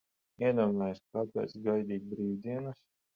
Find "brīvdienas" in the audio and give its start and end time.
2.15-2.81